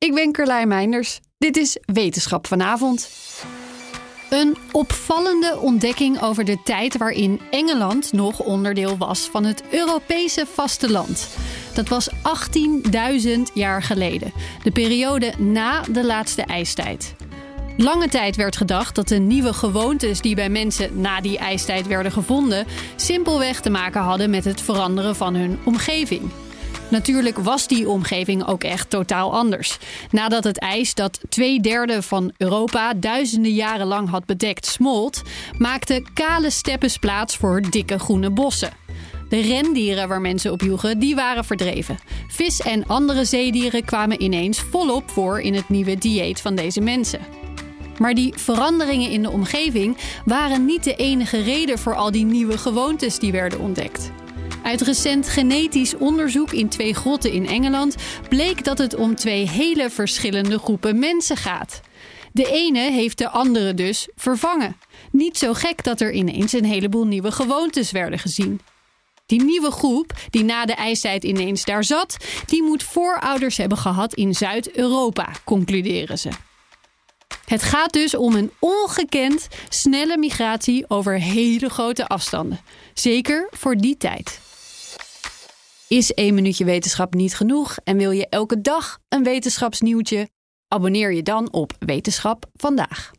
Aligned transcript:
Ik 0.00 0.14
ben 0.14 0.32
Carlijn 0.32 0.68
Meinders. 0.68 1.20
Dit 1.38 1.56
is 1.56 1.78
Wetenschap 1.84 2.46
vanavond. 2.46 3.10
Een 4.30 4.56
opvallende 4.72 5.58
ontdekking 5.58 6.22
over 6.22 6.44
de 6.44 6.62
tijd 6.64 6.96
waarin 6.96 7.40
Engeland 7.50 8.12
nog 8.12 8.40
onderdeel 8.40 8.96
was 8.96 9.20
van 9.20 9.44
het 9.44 9.62
Europese 9.70 10.46
vasteland. 10.46 11.28
Dat 11.74 11.88
was 11.88 12.10
18.000 12.10 13.40
jaar 13.54 13.82
geleden, 13.82 14.32
de 14.62 14.70
periode 14.70 15.32
na 15.38 15.80
de 15.80 16.04
laatste 16.04 16.42
ijstijd. 16.42 17.14
Lange 17.76 18.08
tijd 18.08 18.36
werd 18.36 18.56
gedacht 18.56 18.94
dat 18.94 19.08
de 19.08 19.18
nieuwe 19.18 19.52
gewoontes 19.52 20.20
die 20.20 20.34
bij 20.34 20.50
mensen 20.50 21.00
na 21.00 21.20
die 21.20 21.38
ijstijd 21.38 21.86
werden 21.86 22.12
gevonden, 22.12 22.66
simpelweg 22.96 23.60
te 23.60 23.70
maken 23.70 24.00
hadden 24.00 24.30
met 24.30 24.44
het 24.44 24.60
veranderen 24.60 25.16
van 25.16 25.34
hun 25.34 25.58
omgeving. 25.64 26.30
Natuurlijk 26.90 27.38
was 27.38 27.66
die 27.66 27.88
omgeving 27.88 28.46
ook 28.46 28.64
echt 28.64 28.90
totaal 28.90 29.32
anders. 29.32 29.78
Nadat 30.10 30.44
het 30.44 30.58
ijs 30.58 30.94
dat 30.94 31.20
twee 31.28 31.60
derde 31.60 32.02
van 32.02 32.32
Europa 32.36 32.94
duizenden 32.94 33.52
jaren 33.52 33.86
lang 33.86 34.08
had 34.10 34.26
bedekt 34.26 34.66
smolt, 34.66 35.22
maakten 35.58 36.12
kale 36.12 36.50
steppes 36.50 36.96
plaats 36.96 37.36
voor 37.36 37.62
dikke 37.70 37.98
groene 37.98 38.30
bossen. 38.30 38.72
De 39.28 39.40
rendieren 39.40 40.08
waar 40.08 40.20
mensen 40.20 40.52
op 40.52 40.60
joegen, 40.60 40.98
die 40.98 41.14
waren 41.14 41.44
verdreven. 41.44 41.98
Vis 42.28 42.60
en 42.60 42.86
andere 42.86 43.24
zeedieren 43.24 43.84
kwamen 43.84 44.22
ineens 44.22 44.60
volop 44.60 45.10
voor 45.10 45.40
in 45.40 45.54
het 45.54 45.68
nieuwe 45.68 45.98
dieet 45.98 46.40
van 46.40 46.54
deze 46.54 46.80
mensen. 46.80 47.20
Maar 47.98 48.14
die 48.14 48.32
veranderingen 48.36 49.10
in 49.10 49.22
de 49.22 49.30
omgeving 49.30 49.96
waren 50.24 50.64
niet 50.64 50.84
de 50.84 50.96
enige 50.96 51.42
reden 51.42 51.78
voor 51.78 51.94
al 51.94 52.10
die 52.10 52.24
nieuwe 52.24 52.58
gewoontes 52.58 53.18
die 53.18 53.32
werden 53.32 53.60
ontdekt. 53.60 54.10
Uit 54.62 54.80
recent 54.80 55.28
genetisch 55.28 55.96
onderzoek 55.96 56.52
in 56.52 56.68
twee 56.68 56.94
grotten 56.94 57.32
in 57.32 57.46
Engeland 57.46 57.94
bleek 58.28 58.64
dat 58.64 58.78
het 58.78 58.94
om 58.94 59.14
twee 59.14 59.48
hele 59.48 59.90
verschillende 59.90 60.58
groepen 60.58 60.98
mensen 60.98 61.36
gaat. 61.36 61.80
De 62.32 62.50
ene 62.50 62.90
heeft 62.90 63.18
de 63.18 63.28
andere 63.28 63.74
dus 63.74 64.08
vervangen. 64.16 64.76
Niet 65.12 65.38
zo 65.38 65.54
gek 65.54 65.84
dat 65.84 66.00
er 66.00 66.12
ineens 66.12 66.52
een 66.52 66.64
heleboel 66.64 67.06
nieuwe 67.06 67.32
gewoontes 67.32 67.90
werden 67.90 68.18
gezien. 68.18 68.60
Die 69.26 69.42
nieuwe 69.42 69.70
groep, 69.70 70.12
die 70.30 70.44
na 70.44 70.64
de 70.64 70.74
ijstijd 70.74 71.24
ineens 71.24 71.64
daar 71.64 71.84
zat, 71.84 72.16
die 72.46 72.62
moet 72.62 72.82
voorouders 72.82 73.56
hebben 73.56 73.78
gehad 73.78 74.14
in 74.14 74.34
Zuid-Europa, 74.34 75.28
concluderen 75.44 76.18
ze. 76.18 76.28
Het 77.44 77.62
gaat 77.62 77.92
dus 77.92 78.16
om 78.16 78.34
een 78.34 78.50
ongekend 78.58 79.48
snelle 79.68 80.18
migratie 80.18 80.84
over 80.88 81.20
hele 81.20 81.68
grote 81.68 82.06
afstanden. 82.06 82.60
Zeker 82.94 83.48
voor 83.50 83.76
die 83.76 83.96
tijd. 83.96 84.40
Is 85.90 86.14
één 86.14 86.34
minuutje 86.34 86.64
wetenschap 86.64 87.14
niet 87.14 87.36
genoeg 87.36 87.76
en 87.84 87.96
wil 87.96 88.10
je 88.10 88.28
elke 88.28 88.60
dag 88.60 88.98
een 89.08 89.22
wetenschapsnieuwtje? 89.22 90.28
Abonneer 90.68 91.12
je 91.12 91.22
dan 91.22 91.52
op 91.52 91.72
Wetenschap 91.78 92.46
vandaag. 92.52 93.10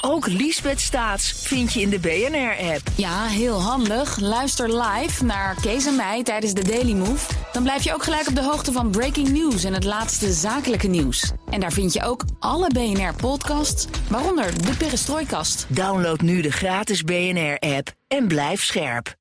Ook 0.00 0.26
Liesbeth 0.26 0.80
Staats 0.80 1.32
vind 1.32 1.72
je 1.72 1.80
in 1.80 1.90
de 1.90 1.98
BNR-app. 1.98 2.82
Ja, 2.96 3.24
heel 3.24 3.60
handig. 3.60 4.18
Luister 4.18 4.82
live 4.82 5.24
naar 5.24 5.60
Kees 5.60 5.86
en 5.86 5.96
mij 5.96 6.22
tijdens 6.22 6.52
de 6.52 6.64
Daily 6.64 6.92
Move. 6.92 7.32
Dan 7.52 7.62
blijf 7.62 7.84
je 7.84 7.94
ook 7.94 8.02
gelijk 8.02 8.28
op 8.28 8.34
de 8.34 8.44
hoogte 8.44 8.72
van 8.72 8.90
breaking 8.90 9.28
news 9.28 9.64
en 9.64 9.74
het 9.74 9.84
laatste 9.84 10.32
zakelijke 10.32 10.88
nieuws. 10.88 11.32
En 11.50 11.60
daar 11.60 11.72
vind 11.72 11.92
je 11.92 12.02
ook 12.04 12.24
alle 12.38 12.70
BNR-podcasts, 12.72 13.86
waaronder 14.08 14.64
de 14.64 14.76
Perestrooikast. 14.76 15.66
Download 15.68 16.20
nu 16.20 16.40
de 16.40 16.52
gratis 16.52 17.02
BNR-app 17.02 17.92
en 18.08 18.28
blijf 18.28 18.62
scherp. 18.62 19.20